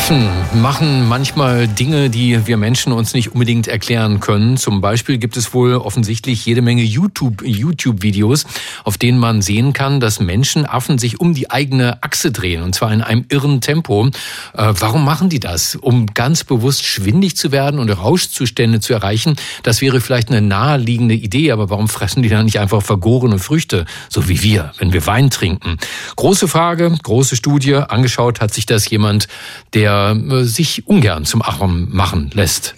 Affen 0.00 0.49
machen 0.54 1.08
manchmal 1.08 1.68
Dinge, 1.68 2.10
die 2.10 2.46
wir 2.46 2.56
Menschen 2.56 2.92
uns 2.92 3.14
nicht 3.14 3.32
unbedingt 3.32 3.68
erklären 3.68 4.20
können. 4.20 4.56
Zum 4.56 4.80
Beispiel 4.80 5.18
gibt 5.18 5.36
es 5.36 5.52
wohl 5.52 5.74
offensichtlich 5.74 6.46
jede 6.46 6.62
Menge 6.62 6.82
YouTube, 6.82 7.42
YouTube-Videos, 7.44 8.46
auf 8.84 8.98
denen 8.98 9.18
man 9.18 9.42
sehen 9.42 9.72
kann, 9.72 10.00
dass 10.00 10.20
Menschen 10.20 10.66
Affen 10.66 10.98
sich 10.98 11.20
um 11.20 11.34
die 11.34 11.50
eigene 11.50 12.02
Achse 12.02 12.32
drehen, 12.32 12.62
und 12.62 12.74
zwar 12.74 12.92
in 12.92 13.02
einem 13.02 13.26
irren 13.28 13.60
Tempo. 13.60 14.06
Äh, 14.06 14.72
warum 14.78 15.04
machen 15.04 15.28
die 15.28 15.40
das? 15.40 15.76
Um 15.76 16.06
ganz 16.06 16.44
bewusst 16.44 16.84
schwindig 16.84 17.36
zu 17.36 17.52
werden 17.52 17.78
und 17.78 17.90
Rauschzustände 17.90 18.80
zu 18.80 18.92
erreichen? 18.92 19.36
Das 19.62 19.80
wäre 19.80 20.00
vielleicht 20.00 20.30
eine 20.30 20.40
naheliegende 20.40 21.14
Idee, 21.14 21.52
aber 21.52 21.70
warum 21.70 21.88
fressen 21.88 22.22
die 22.22 22.28
dann 22.28 22.46
nicht 22.46 22.58
einfach 22.58 22.82
vergorene 22.82 23.38
Früchte, 23.38 23.84
so 24.08 24.28
wie 24.28 24.42
wir, 24.42 24.72
wenn 24.78 24.92
wir 24.92 25.06
Wein 25.06 25.30
trinken? 25.30 25.76
Große 26.16 26.48
Frage, 26.48 26.96
große 27.02 27.36
Studie. 27.36 27.74
Angeschaut 27.74 28.40
hat 28.40 28.54
sich 28.54 28.66
das 28.66 28.88
jemand, 28.88 29.28
der 29.74 29.90
der 29.90 30.14
äh, 30.40 30.44
sich 30.44 30.86
ungern 30.86 31.24
zum 31.24 31.42
Affen 31.42 31.88
machen 31.90 32.30
lässt. 32.34 32.74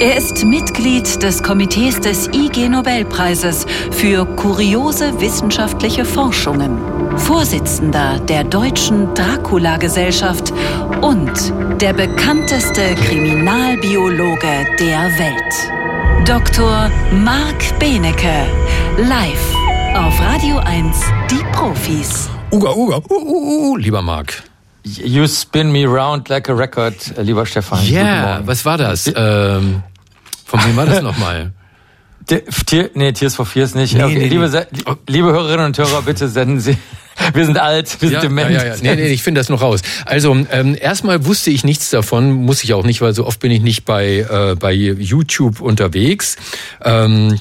Er 0.00 0.16
ist 0.16 0.44
Mitglied 0.44 1.22
des 1.22 1.42
Komitees 1.42 2.00
des 2.00 2.28
IG 2.32 2.68
Nobelpreises 2.68 3.66
für 3.92 4.24
kuriose 4.24 5.20
wissenschaftliche 5.20 6.04
Forschungen, 6.04 6.78
Vorsitzender 7.16 8.18
der 8.18 8.42
Deutschen 8.42 9.14
Dracula-Gesellschaft 9.14 10.52
und 11.02 11.30
der 11.80 11.92
bekannteste 11.92 12.96
Kriminalbiologe 12.96 14.66
der 14.80 15.02
Welt. 15.18 16.26
Dr. 16.26 16.90
Marc 17.22 17.78
Benecke, 17.78 18.46
live 18.98 19.54
auf 19.94 20.20
Radio 20.20 20.58
1, 20.58 21.00
die 21.30 21.44
Profis. 21.52 22.28
Uga, 22.50 22.72
uga, 22.74 22.96
uh, 22.96 23.14
uh, 23.14 23.70
uh, 23.70 23.76
lieber 23.76 24.02
Marc. 24.02 24.49
You 24.82 25.26
spin 25.26 25.72
me 25.72 25.84
round 25.84 26.28
like 26.28 26.48
a 26.48 26.54
record, 26.54 26.94
äh, 27.16 27.22
lieber 27.22 27.44
Stefan. 27.44 27.84
Ja, 27.86 28.02
yeah, 28.02 28.46
was 28.46 28.64
war 28.64 28.78
das? 28.78 29.06
Ähm, 29.14 29.82
von 30.46 30.64
wem 30.64 30.76
war 30.76 30.86
das 30.86 31.02
nochmal? 31.02 31.52
Tier, 32.66 32.90
nee, 32.94 33.12
Tears 33.12 33.34
for 33.34 33.44
Fears 33.44 33.74
nicht. 33.74 33.94
Nee, 33.94 34.04
okay, 34.04 34.18
nee, 34.18 34.28
liebe, 34.28 34.48
nee. 34.48 34.92
liebe 35.08 35.32
Hörerinnen 35.32 35.66
und 35.66 35.78
Hörer, 35.78 36.02
bitte 36.02 36.28
senden 36.28 36.60
Sie. 36.60 36.76
Wir 37.34 37.44
sind 37.44 37.58
alt, 37.58 38.00
wir 38.00 38.08
sind 38.08 38.14
ja, 38.14 38.20
dement. 38.22 38.50
Ja, 38.50 38.64
ja, 38.64 38.74
ja. 38.74 38.76
Nee, 38.80 38.96
nee, 38.96 39.08
ich 39.08 39.22
finde 39.22 39.40
das 39.40 39.50
noch 39.50 39.60
raus. 39.60 39.82
Also 40.06 40.34
ähm, 40.50 40.76
erstmal 40.80 41.26
wusste 41.26 41.50
ich 41.50 41.64
nichts 41.64 41.90
davon, 41.90 42.32
muss 42.32 42.64
ich 42.64 42.72
auch 42.72 42.84
nicht, 42.84 43.02
weil 43.02 43.12
so 43.12 43.26
oft 43.26 43.40
bin 43.40 43.50
ich 43.50 43.60
nicht 43.60 43.84
bei, 43.84 44.20
äh, 44.20 44.56
bei 44.58 44.72
YouTube 44.72 45.60
unterwegs. 45.60 46.36
Ähm, 46.82 47.38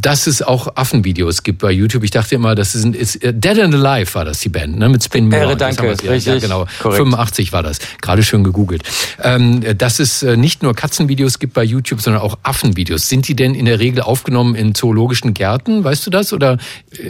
dass 0.00 0.26
es 0.26 0.42
auch 0.42 0.76
Affenvideos 0.76 1.42
gibt 1.42 1.60
bei 1.60 1.70
YouTube. 1.70 2.02
Ich 2.02 2.10
dachte 2.10 2.34
immer, 2.34 2.54
das 2.54 2.74
ist, 2.74 2.84
ist 2.86 3.22
äh, 3.22 3.32
Dead 3.32 3.58
and 3.60 3.74
Alive 3.74 4.14
war 4.14 4.24
das 4.24 4.40
die 4.40 4.48
Band, 4.48 4.78
ne? 4.78 4.88
Mit 4.88 5.04
Spin 5.04 5.28
Me 5.28 5.36
Ehre, 5.36 5.56
danke, 5.56 5.90
richtig. 5.90 6.26
Ja, 6.26 6.38
genau. 6.38 6.66
Korrekt. 6.80 6.98
85 6.98 7.52
war 7.52 7.62
das. 7.62 7.78
Gerade 8.00 8.22
schön 8.22 8.42
gegoogelt. 8.42 8.82
Ähm, 9.22 9.62
dass 9.78 10.00
es 10.00 10.22
äh, 10.22 10.36
nicht 10.36 10.62
nur 10.62 10.74
Katzenvideos 10.74 11.38
gibt 11.38 11.54
bei 11.54 11.62
YouTube, 11.62 12.00
sondern 12.00 12.22
auch 12.22 12.38
Affenvideos. 12.42 13.08
Sind 13.08 13.28
die 13.28 13.36
denn 13.36 13.54
in 13.54 13.66
der 13.66 13.78
Regel 13.78 14.02
aufgenommen 14.02 14.54
in 14.54 14.74
zoologischen 14.74 15.34
Gärten, 15.34 15.84
weißt 15.84 16.06
du 16.06 16.10
das, 16.10 16.32
oder 16.32 16.58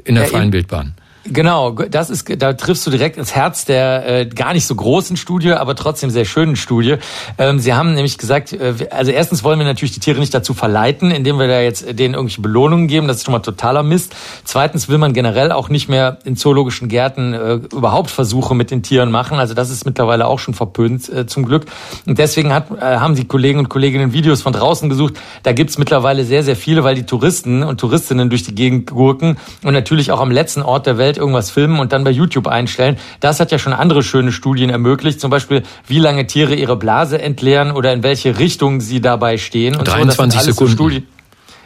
in 0.04 0.14
der 0.14 0.24
ja, 0.24 0.30
freien 0.30 0.52
Wildbahn? 0.52 0.94
Genau, 1.26 1.70
das 1.70 2.10
ist, 2.10 2.30
da 2.42 2.52
triffst 2.52 2.86
du 2.86 2.90
direkt 2.90 3.16
ins 3.16 3.34
Herz 3.34 3.64
der 3.64 4.06
äh, 4.06 4.26
gar 4.26 4.52
nicht 4.52 4.66
so 4.66 4.74
großen 4.74 5.16
Studie, 5.16 5.52
aber 5.52 5.74
trotzdem 5.74 6.10
sehr 6.10 6.26
schönen 6.26 6.54
Studie. 6.54 6.96
Ähm, 7.38 7.58
sie 7.58 7.72
haben 7.72 7.94
nämlich 7.94 8.18
gesagt, 8.18 8.52
äh, 8.52 8.74
also 8.90 9.10
erstens 9.10 9.42
wollen 9.42 9.58
wir 9.58 9.64
natürlich 9.64 9.92
die 9.92 10.00
Tiere 10.00 10.20
nicht 10.20 10.34
dazu 10.34 10.52
verleiten, 10.52 11.10
indem 11.10 11.38
wir 11.38 11.48
da 11.48 11.60
jetzt 11.60 11.98
denen 11.98 12.12
irgendwelche 12.12 12.42
Belohnungen 12.42 12.88
geben. 12.88 13.08
Das 13.08 13.18
ist 13.18 13.24
schon 13.24 13.32
mal 13.32 13.40
totaler 13.40 13.82
Mist. 13.82 14.14
Zweitens 14.44 14.88
will 14.90 14.98
man 14.98 15.14
generell 15.14 15.50
auch 15.50 15.70
nicht 15.70 15.88
mehr 15.88 16.18
in 16.24 16.36
zoologischen 16.36 16.88
Gärten 16.88 17.32
äh, 17.32 17.54
überhaupt 17.54 18.10
Versuche 18.10 18.54
mit 18.54 18.70
den 18.70 18.82
Tieren 18.82 19.10
machen. 19.10 19.38
Also 19.38 19.54
das 19.54 19.70
ist 19.70 19.86
mittlerweile 19.86 20.26
auch 20.26 20.38
schon 20.38 20.52
verpönt 20.52 21.08
äh, 21.08 21.26
zum 21.26 21.46
Glück. 21.46 21.64
Und 22.04 22.18
deswegen 22.18 22.52
hat, 22.52 22.70
äh, 22.70 22.98
haben 22.98 23.14
die 23.14 23.26
Kollegen 23.26 23.58
und 23.58 23.70
Kolleginnen 23.70 24.12
Videos 24.12 24.42
von 24.42 24.52
draußen 24.52 24.90
gesucht. 24.90 25.14
Da 25.42 25.52
gibt's 25.52 25.78
mittlerweile 25.78 26.24
sehr, 26.24 26.42
sehr 26.42 26.56
viele, 26.56 26.84
weil 26.84 26.94
die 26.96 27.06
Touristen 27.06 27.62
und 27.62 27.80
Touristinnen 27.80 28.28
durch 28.28 28.42
die 28.42 28.54
Gegend 28.54 28.90
gurken 28.90 29.38
und 29.62 29.72
natürlich 29.72 30.10
auch 30.12 30.20
am 30.20 30.30
letzten 30.30 30.60
Ort 30.60 30.86
der 30.86 30.98
Welt 30.98 31.13
Welt 31.14 31.18
irgendwas 31.18 31.50
filmen 31.50 31.78
und 31.78 31.92
dann 31.92 32.04
bei 32.04 32.10
YouTube 32.10 32.46
einstellen. 32.46 32.96
Das 33.20 33.40
hat 33.40 33.52
ja 33.52 33.58
schon 33.58 33.72
andere 33.72 34.02
schöne 34.02 34.32
Studien 34.32 34.70
ermöglicht, 34.70 35.20
zum 35.20 35.30
Beispiel 35.30 35.62
wie 35.86 35.98
lange 35.98 36.26
Tiere 36.26 36.54
ihre 36.54 36.76
Blase 36.76 37.20
entleeren 37.20 37.70
oder 37.70 37.92
in 37.92 38.02
welche 38.02 38.38
Richtung 38.38 38.80
sie 38.80 39.00
dabei 39.00 39.38
stehen. 39.38 39.76
Und 39.76 39.86
23 39.86 40.40
so, 40.40 40.52
Sekunden. 40.52 40.76
So 40.76 41.02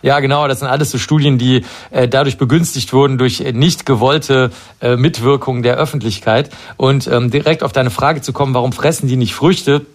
ja, 0.01 0.21
genau, 0.21 0.47
das 0.47 0.61
sind 0.61 0.69
alles 0.69 0.93
so 0.93 0.99
Studien, 0.99 1.39
die 1.39 1.65
äh, 1.91 2.07
dadurch 2.07 2.39
begünstigt 2.39 2.93
wurden 2.93 3.19
durch 3.19 3.41
äh, 3.41 3.53
nicht 3.53 3.85
gewollte 3.85 4.51
äh, 4.81 4.97
Mitwirkung 4.97 5.63
der 5.63 5.77
Öffentlichkeit. 5.77 6.51
Und 6.77 7.09
ähm, 7.09 7.31
direkt 7.31 7.65
auf 7.65 7.73
deine 7.73 7.91
Frage 7.91 8.21
zu 8.21 8.33
kommen, 8.33 8.55
warum 8.55 8.73
fressen 8.73 9.09
die 9.09 9.17
nicht 9.17 9.35
Früchte? 9.35 9.87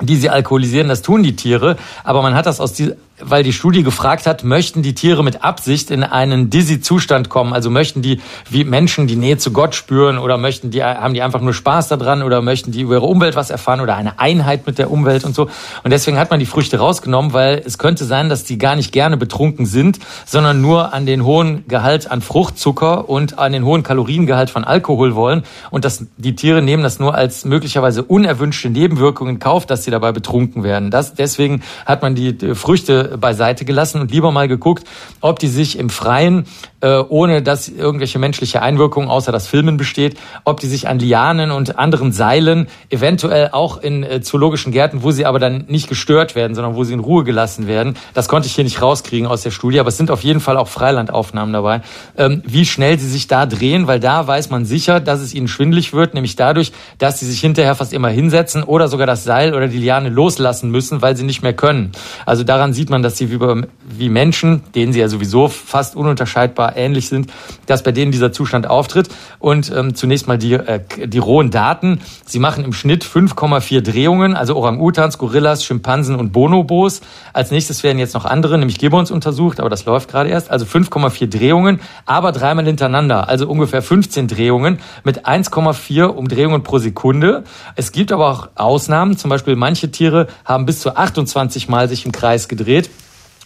die 0.00 0.16
sie 0.16 0.30
alkoholisieren, 0.30 0.88
das 0.88 1.02
tun 1.02 1.22
die 1.22 1.36
Tiere, 1.36 1.76
aber 2.02 2.22
man 2.22 2.34
hat 2.34 2.46
das 2.46 2.60
aus 2.60 2.72
die, 2.72 2.92
weil 3.24 3.42
die 3.42 3.52
Studie 3.52 3.82
gefragt 3.82 4.26
hat, 4.26 4.44
möchten 4.44 4.82
die 4.82 4.94
Tiere 4.94 5.22
mit 5.24 5.44
Absicht 5.44 5.90
in 5.90 6.02
einen 6.04 6.50
dizzy 6.50 6.80
Zustand 6.80 7.28
kommen? 7.28 7.52
Also 7.52 7.70
möchten 7.70 8.02
die 8.02 8.20
wie 8.50 8.64
Menschen 8.64 9.06
die 9.06 9.16
Nähe 9.16 9.38
zu 9.38 9.52
Gott 9.52 9.74
spüren 9.74 10.18
oder 10.18 10.38
möchten 10.38 10.70
die, 10.70 10.82
haben 10.82 11.14
die 11.14 11.22
einfach 11.22 11.40
nur 11.40 11.54
Spaß 11.54 11.88
daran 11.88 12.22
oder 12.22 12.42
möchten 12.42 12.72
die 12.72 12.82
über 12.82 12.94
ihre 12.94 13.06
Umwelt 13.06 13.36
was 13.36 13.50
erfahren 13.50 13.80
oder 13.80 13.96
eine 13.96 14.18
Einheit 14.18 14.66
mit 14.66 14.78
der 14.78 14.90
Umwelt 14.90 15.24
und 15.24 15.34
so? 15.34 15.48
Und 15.82 15.90
deswegen 15.90 16.18
hat 16.18 16.30
man 16.30 16.40
die 16.40 16.46
Früchte 16.46 16.78
rausgenommen, 16.78 17.32
weil 17.32 17.62
es 17.64 17.78
könnte 17.78 18.04
sein, 18.04 18.28
dass 18.28 18.44
die 18.44 18.58
gar 18.58 18.76
nicht 18.76 18.92
gerne 18.92 19.16
betrunken 19.16 19.66
sind, 19.66 19.98
sondern 20.26 20.60
nur 20.60 20.92
an 20.92 21.06
den 21.06 21.24
hohen 21.24 21.66
Gehalt 21.68 22.10
an 22.10 22.20
Fruchtzucker 22.20 23.08
und 23.08 23.38
an 23.38 23.52
den 23.52 23.64
hohen 23.64 23.82
Kaloriengehalt 23.82 24.50
von 24.50 24.64
Alkohol 24.64 25.14
wollen. 25.14 25.42
Und 25.70 25.84
dass 25.84 26.06
die 26.16 26.34
Tiere 26.34 26.62
nehmen 26.62 26.82
das 26.82 26.98
nur 26.98 27.14
als 27.14 27.44
möglicherweise 27.44 28.02
unerwünschte 28.02 28.70
Nebenwirkung 28.70 29.28
in 29.28 29.38
Kauf, 29.38 29.66
dass 29.66 29.84
sie 29.84 29.90
dabei 29.90 30.12
betrunken 30.12 30.62
werden. 30.64 30.90
Das, 30.90 31.14
deswegen 31.14 31.62
hat 31.86 32.02
man 32.02 32.14
die 32.14 32.36
Früchte 32.54 33.11
beiseite 33.18 33.64
gelassen 33.64 34.00
und 34.00 34.10
lieber 34.10 34.32
mal 34.32 34.48
geguckt, 34.48 34.86
ob 35.20 35.38
die 35.38 35.48
sich 35.48 35.78
im 35.78 35.90
Freien, 35.90 36.46
äh, 36.82 36.98
ohne 37.08 37.42
dass 37.42 37.68
irgendwelche 37.68 38.18
menschliche 38.18 38.60
Einwirkung 38.60 39.08
außer 39.08 39.32
das 39.32 39.46
Filmen 39.46 39.76
besteht, 39.76 40.18
ob 40.44 40.60
die 40.60 40.66
sich 40.66 40.88
an 40.88 40.98
Lianen 40.98 41.50
und 41.50 41.78
anderen 41.78 42.12
Seilen, 42.12 42.66
eventuell 42.90 43.50
auch 43.52 43.78
in 43.78 44.02
äh, 44.02 44.20
zoologischen 44.20 44.72
Gärten, 44.72 45.02
wo 45.02 45.12
sie 45.12 45.24
aber 45.24 45.38
dann 45.38 45.64
nicht 45.68 45.88
gestört 45.88 46.34
werden, 46.34 46.54
sondern 46.54 46.74
wo 46.74 46.84
sie 46.84 46.92
in 46.92 47.00
Ruhe 47.00 47.24
gelassen 47.24 47.66
werden. 47.66 47.96
Das 48.14 48.28
konnte 48.28 48.48
ich 48.48 48.54
hier 48.54 48.64
nicht 48.64 48.82
rauskriegen 48.82 49.26
aus 49.26 49.42
der 49.42 49.52
Studie, 49.52 49.80
aber 49.80 49.88
es 49.88 49.96
sind 49.96 50.10
auf 50.10 50.22
jeden 50.22 50.40
Fall 50.40 50.56
auch 50.56 50.68
Freilandaufnahmen 50.68 51.52
dabei, 51.52 51.82
ähm, 52.16 52.42
wie 52.44 52.66
schnell 52.66 52.98
sie 52.98 53.08
sich 53.08 53.28
da 53.28 53.46
drehen, 53.46 53.86
weil 53.86 54.00
da 54.00 54.26
weiß 54.26 54.50
man 54.50 54.64
sicher, 54.64 55.00
dass 55.00 55.20
es 55.20 55.34
ihnen 55.34 55.48
schwindlig 55.48 55.92
wird, 55.92 56.14
nämlich 56.14 56.36
dadurch, 56.36 56.72
dass 56.98 57.20
sie 57.20 57.26
sich 57.26 57.40
hinterher 57.40 57.76
fast 57.76 57.92
immer 57.92 58.08
hinsetzen 58.08 58.64
oder 58.64 58.88
sogar 58.88 59.06
das 59.06 59.22
Seil 59.22 59.54
oder 59.54 59.68
die 59.68 59.78
Liane 59.78 60.08
loslassen 60.08 60.70
müssen, 60.70 61.00
weil 61.00 61.16
sie 61.16 61.24
nicht 61.24 61.42
mehr 61.42 61.52
können. 61.52 61.92
Also 62.26 62.42
daran 62.42 62.72
sieht 62.72 62.90
man, 62.90 63.02
dass 63.02 63.16
sie 63.16 63.30
wie, 63.30 63.38
wie 63.84 64.08
Menschen, 64.08 64.62
denen 64.74 64.92
sie 64.92 65.00
ja 65.00 65.08
sowieso 65.08 65.46
fast 65.46 65.94
ununterscheidbar 65.94 66.71
ähnlich 66.76 67.08
sind, 67.08 67.30
dass 67.66 67.82
bei 67.82 67.92
denen 67.92 68.12
dieser 68.12 68.32
Zustand 68.32 68.68
auftritt. 68.68 69.08
Und 69.38 69.72
ähm, 69.74 69.94
zunächst 69.94 70.28
mal 70.28 70.38
die, 70.38 70.54
äh, 70.54 70.80
die 71.06 71.18
rohen 71.18 71.50
Daten. 71.50 72.00
Sie 72.24 72.38
machen 72.38 72.64
im 72.64 72.72
Schnitt 72.72 73.04
5,4 73.04 73.80
Drehungen, 73.80 74.34
also 74.34 74.56
Orang-Utans, 74.56 75.18
Gorillas, 75.18 75.64
Schimpansen 75.64 76.16
und 76.16 76.32
Bonobos. 76.32 77.00
Als 77.32 77.50
nächstes 77.50 77.82
werden 77.82 77.98
jetzt 77.98 78.14
noch 78.14 78.24
andere, 78.24 78.58
nämlich 78.58 78.78
Gibbons 78.78 79.10
untersucht, 79.10 79.60
aber 79.60 79.70
das 79.70 79.84
läuft 79.84 80.10
gerade 80.10 80.30
erst. 80.30 80.50
Also 80.50 80.64
5,4 80.64 81.26
Drehungen, 81.28 81.80
aber 82.06 82.32
dreimal 82.32 82.64
hintereinander, 82.64 83.28
also 83.28 83.48
ungefähr 83.48 83.82
15 83.82 84.28
Drehungen 84.28 84.78
mit 85.04 85.26
1,4 85.26 86.04
Umdrehungen 86.04 86.62
pro 86.62 86.78
Sekunde. 86.78 87.44
Es 87.76 87.92
gibt 87.92 88.12
aber 88.12 88.30
auch 88.30 88.48
Ausnahmen, 88.54 89.16
zum 89.16 89.30
Beispiel 89.30 89.56
manche 89.56 89.90
Tiere 89.90 90.28
haben 90.44 90.66
bis 90.66 90.80
zu 90.80 90.96
28 90.96 91.68
Mal 91.68 91.88
sich 91.88 92.06
im 92.06 92.12
Kreis 92.12 92.48
gedreht 92.48 92.90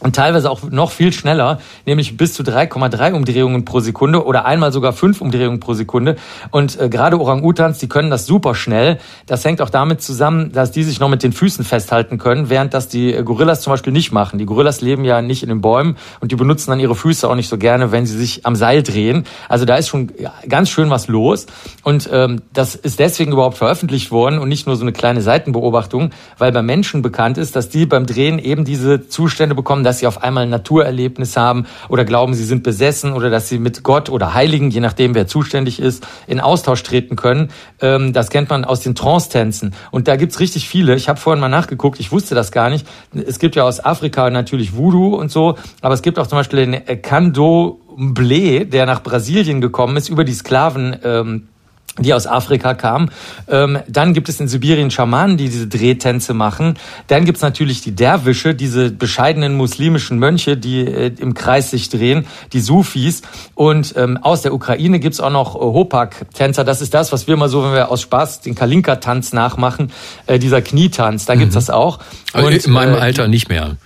und 0.06 0.14
teilweise 0.14 0.48
auch 0.52 0.62
noch 0.70 0.92
viel 0.92 1.12
schneller, 1.12 1.58
nämlich 1.84 2.16
bis 2.16 2.32
zu 2.32 2.44
3,3 2.44 3.12
Umdrehungen 3.12 3.64
pro 3.64 3.80
Sekunde 3.80 4.24
oder 4.24 4.44
einmal 4.44 4.70
sogar 4.70 4.92
5 4.92 5.20
Umdrehungen 5.20 5.58
pro 5.58 5.74
Sekunde. 5.74 6.14
Und 6.52 6.80
äh, 6.80 6.88
gerade 6.88 7.18
Orang-Utans, 7.20 7.78
die 7.78 7.88
können 7.88 8.08
das 8.08 8.24
super 8.24 8.54
schnell. 8.54 8.98
Das 9.26 9.44
hängt 9.44 9.60
auch 9.60 9.68
damit 9.68 10.00
zusammen, 10.00 10.52
dass 10.52 10.70
die 10.70 10.84
sich 10.84 11.00
noch 11.00 11.08
mit 11.08 11.24
den 11.24 11.32
Füßen 11.32 11.64
festhalten 11.64 12.18
können, 12.18 12.50
während 12.50 12.72
das 12.72 12.86
die 12.86 13.14
äh, 13.14 13.24
Gorillas 13.24 13.62
zum 13.62 13.72
Beispiel 13.72 13.92
nicht 13.92 14.12
machen. 14.12 14.38
Die 14.38 14.46
Gorillas 14.46 14.80
leben 14.80 15.04
ja 15.04 15.22
nicht 15.22 15.42
in 15.42 15.48
den 15.48 15.60
Bäumen 15.60 15.96
und 16.20 16.30
die 16.30 16.36
benutzen 16.36 16.70
dann 16.70 16.78
ihre 16.78 16.94
Füße 16.94 17.28
auch 17.28 17.34
nicht 17.34 17.48
so 17.48 17.58
gerne, 17.58 17.90
wenn 17.90 18.06
sie 18.06 18.16
sich 18.16 18.46
am 18.46 18.54
Seil 18.54 18.84
drehen. 18.84 19.24
Also 19.48 19.64
da 19.64 19.74
ist 19.74 19.88
schon 19.88 20.12
ganz 20.48 20.70
schön 20.70 20.88
was 20.88 21.08
los. 21.08 21.46
Und 21.82 22.08
ähm, 22.12 22.42
das 22.52 22.76
ist 22.76 23.00
deswegen 23.00 23.32
überhaupt 23.32 23.58
veröffentlicht 23.58 24.12
worden 24.12 24.38
und 24.38 24.48
nicht 24.48 24.68
nur 24.68 24.76
so 24.76 24.82
eine 24.82 24.92
kleine 24.92 25.20
Seitenbeobachtung, 25.20 26.10
weil 26.38 26.52
bei 26.52 26.62
Menschen 26.62 27.02
bekannt 27.02 27.38
ist, 27.38 27.56
dass 27.56 27.70
die 27.70 27.86
beim 27.86 28.06
Drehen 28.06 28.38
eben 28.38 28.64
diese 28.64 29.08
Zustände 29.08 29.56
bekommen, 29.56 29.82
dass 29.82 29.95
sie 29.98 30.06
auf 30.06 30.22
einmal 30.22 30.44
ein 30.44 30.50
Naturerlebnis 30.50 31.36
haben 31.36 31.66
oder 31.88 32.04
glauben, 32.04 32.34
sie 32.34 32.44
sind 32.44 32.62
besessen 32.62 33.12
oder 33.12 33.30
dass 33.30 33.48
sie 33.48 33.58
mit 33.58 33.82
Gott 33.82 34.10
oder 34.10 34.34
Heiligen, 34.34 34.70
je 34.70 34.80
nachdem 34.80 35.14
wer 35.14 35.26
zuständig 35.26 35.80
ist, 35.80 36.06
in 36.26 36.40
Austausch 36.40 36.82
treten 36.82 37.16
können. 37.16 37.50
Ähm, 37.80 38.12
das 38.12 38.30
kennt 38.30 38.50
man 38.50 38.64
aus 38.64 38.80
den 38.80 38.94
Trance-Tänzen. 38.94 39.74
Und 39.90 40.08
da 40.08 40.16
gibt's 40.16 40.40
richtig 40.40 40.68
viele. 40.68 40.94
Ich 40.94 41.08
habe 41.08 41.18
vorhin 41.20 41.40
mal 41.40 41.48
nachgeguckt, 41.48 42.00
ich 42.00 42.12
wusste 42.12 42.34
das 42.34 42.52
gar 42.52 42.70
nicht. 42.70 42.86
Es 43.14 43.38
gibt 43.38 43.56
ja 43.56 43.64
aus 43.64 43.84
Afrika 43.84 44.30
natürlich 44.30 44.76
Voodoo 44.76 45.16
und 45.16 45.30
so, 45.30 45.56
aber 45.80 45.94
es 45.94 46.02
gibt 46.02 46.18
auch 46.18 46.26
zum 46.26 46.38
Beispiel 46.38 46.66
den 46.66 47.02
Kando 47.02 47.80
Mble, 47.96 48.66
der 48.66 48.86
nach 48.86 49.02
Brasilien 49.02 49.60
gekommen 49.60 49.96
ist, 49.96 50.08
über 50.08 50.24
die 50.24 50.34
Sklaven. 50.34 50.96
Ähm, 51.02 51.48
die 51.98 52.12
aus 52.14 52.26
Afrika 52.26 52.74
kamen. 52.74 53.10
Ähm, 53.48 53.78
dann 53.88 54.12
gibt 54.12 54.28
es 54.28 54.40
in 54.40 54.48
Sibirien 54.48 54.90
Schamanen, 54.90 55.36
die 55.36 55.48
diese 55.48 55.66
Drehtänze 55.66 56.34
machen. 56.34 56.74
Dann 57.06 57.24
gibt's 57.24 57.42
natürlich 57.42 57.80
die 57.80 57.94
Derwische, 57.94 58.54
diese 58.54 58.90
bescheidenen 58.90 59.56
muslimischen 59.56 60.18
Mönche, 60.18 60.56
die 60.56 60.80
äh, 60.80 61.12
im 61.18 61.34
Kreis 61.34 61.70
sich 61.70 61.88
drehen, 61.88 62.26
die 62.52 62.60
Sufis. 62.60 63.22
Und 63.54 63.94
ähm, 63.96 64.18
aus 64.18 64.42
der 64.42 64.52
Ukraine 64.52 65.00
gibt's 65.00 65.20
auch 65.20 65.30
noch 65.30 65.54
äh, 65.56 65.58
Hopak-Tänzer. 65.58 66.64
Das 66.64 66.82
ist 66.82 66.94
das, 66.94 67.12
was 67.12 67.26
wir 67.26 67.36
mal 67.36 67.48
so, 67.48 67.64
wenn 67.64 67.72
wir 67.72 67.90
aus 67.90 68.02
Spaß 68.02 68.40
den 68.40 68.54
Kalinka-Tanz 68.54 69.32
nachmachen, 69.32 69.92
äh, 70.26 70.38
dieser 70.38 70.62
Knietanz. 70.62 71.24
Da 71.24 71.34
gibt's 71.34 71.54
mhm. 71.54 71.58
das 71.58 71.70
auch. 71.70 71.98
Und, 72.34 72.52
in 72.52 72.72
meinem 72.72 72.94
äh, 72.94 72.98
Alter 72.98 73.28
nicht 73.28 73.48
mehr. 73.48 73.76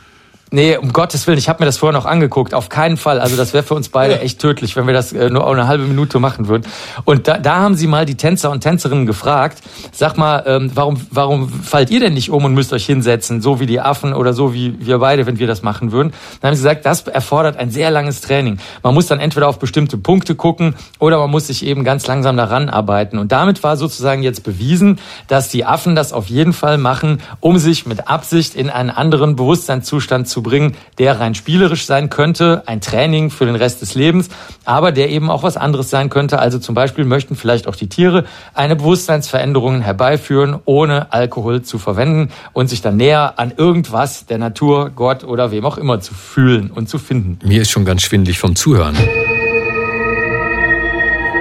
Nee, 0.52 0.76
um 0.76 0.92
Gottes 0.92 1.28
Willen, 1.28 1.38
ich 1.38 1.48
habe 1.48 1.62
mir 1.62 1.66
das 1.66 1.78
vorher 1.78 1.96
noch 1.96 2.06
angeguckt. 2.06 2.54
Auf 2.54 2.68
keinen 2.68 2.96
Fall. 2.96 3.20
Also 3.20 3.36
das 3.36 3.52
wäre 3.54 3.62
für 3.62 3.74
uns 3.74 3.88
beide 3.88 4.20
echt 4.20 4.40
tödlich, 4.40 4.74
wenn 4.74 4.84
wir 4.88 4.92
das 4.92 5.12
äh, 5.12 5.30
nur 5.30 5.46
eine 5.46 5.68
halbe 5.68 5.84
Minute 5.84 6.18
machen 6.18 6.48
würden. 6.48 6.64
Und 7.04 7.28
da, 7.28 7.38
da 7.38 7.60
haben 7.60 7.76
sie 7.76 7.86
mal 7.86 8.04
die 8.04 8.16
Tänzer 8.16 8.50
und 8.50 8.60
Tänzerinnen 8.60 9.06
gefragt, 9.06 9.62
sag 9.92 10.16
mal, 10.16 10.42
ähm, 10.46 10.72
warum, 10.74 11.00
warum 11.12 11.48
fallt 11.48 11.90
ihr 11.90 12.00
denn 12.00 12.14
nicht 12.14 12.30
um 12.30 12.44
und 12.44 12.54
müsst 12.54 12.72
euch 12.72 12.84
hinsetzen, 12.84 13.40
so 13.40 13.60
wie 13.60 13.66
die 13.66 13.80
Affen 13.80 14.12
oder 14.12 14.32
so 14.32 14.52
wie 14.52 14.74
wir 14.84 14.98
beide, 14.98 15.24
wenn 15.26 15.38
wir 15.38 15.46
das 15.46 15.62
machen 15.62 15.92
würden? 15.92 16.12
Dann 16.40 16.48
haben 16.48 16.56
sie 16.56 16.62
gesagt, 16.62 16.84
das 16.84 17.06
erfordert 17.06 17.56
ein 17.56 17.70
sehr 17.70 17.92
langes 17.92 18.20
Training. 18.20 18.58
Man 18.82 18.94
muss 18.94 19.06
dann 19.06 19.20
entweder 19.20 19.46
auf 19.46 19.60
bestimmte 19.60 19.98
Punkte 19.98 20.34
gucken 20.34 20.74
oder 20.98 21.18
man 21.18 21.30
muss 21.30 21.46
sich 21.46 21.64
eben 21.64 21.84
ganz 21.84 22.08
langsam 22.08 22.36
daran 22.36 22.68
arbeiten. 22.68 23.18
Und 23.18 23.30
damit 23.30 23.62
war 23.62 23.76
sozusagen 23.76 24.24
jetzt 24.24 24.42
bewiesen, 24.42 24.98
dass 25.28 25.48
die 25.48 25.64
Affen 25.64 25.94
das 25.94 26.12
auf 26.12 26.26
jeden 26.26 26.52
Fall 26.52 26.76
machen, 26.76 27.20
um 27.38 27.58
sich 27.58 27.86
mit 27.86 28.08
Absicht 28.08 28.56
in 28.56 28.68
einen 28.68 28.90
anderen 28.90 29.36
Bewusstseinszustand 29.36 30.26
zu 30.40 30.42
bringen, 30.42 30.74
der 30.98 31.20
rein 31.20 31.34
spielerisch 31.34 31.84
sein 31.84 32.08
könnte, 32.08 32.62
ein 32.66 32.80
Training 32.80 33.30
für 33.30 33.44
den 33.44 33.56
Rest 33.56 33.82
des 33.82 33.94
Lebens, 33.94 34.30
aber 34.64 34.90
der 34.90 35.10
eben 35.10 35.30
auch 35.30 35.42
was 35.42 35.56
anderes 35.56 35.90
sein 35.90 36.08
könnte. 36.08 36.38
Also 36.38 36.58
zum 36.58 36.74
Beispiel 36.74 37.04
möchten 37.04 37.36
vielleicht 37.36 37.68
auch 37.68 37.76
die 37.76 37.88
Tiere 37.88 38.24
eine 38.54 38.76
Bewusstseinsveränderung 38.76 39.82
herbeiführen, 39.82 40.58
ohne 40.64 41.12
Alkohol 41.12 41.62
zu 41.62 41.78
verwenden 41.78 42.30
und 42.54 42.68
sich 42.68 42.80
dann 42.80 42.96
näher 42.96 43.34
an 43.38 43.52
irgendwas 43.54 44.26
der 44.26 44.38
Natur, 44.38 44.90
Gott 44.90 45.24
oder 45.24 45.50
wem 45.50 45.66
auch 45.66 45.76
immer 45.76 46.00
zu 46.00 46.14
fühlen 46.14 46.70
und 46.70 46.88
zu 46.88 46.98
finden. 46.98 47.38
Mir 47.46 47.62
ist 47.62 47.70
schon 47.70 47.84
ganz 47.84 48.02
schwindlig 48.02 48.38
vom 48.38 48.56
Zuhören. 48.56 48.96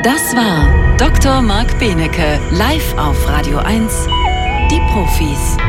Das 0.03 0.35
war 0.35 0.97
Dr. 0.97 1.41
Marc 1.41 1.79
Benecke 1.79 2.39
live 2.51 2.97
auf 2.97 3.27
Radio 3.29 3.59
1. 3.59 4.07
Die 4.71 4.79
Profis. 4.91 5.68